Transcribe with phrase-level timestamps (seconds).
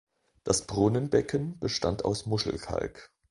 [0.43, 3.11] Das Brunnenbecken bestand aus Muschelkalk.